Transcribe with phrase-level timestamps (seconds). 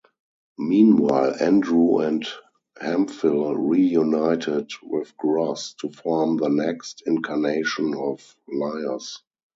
[0.57, 2.25] Meanwhile, Andrew and
[2.79, 9.21] Hemphill reunited with Gross to form the next incarnation of Liars.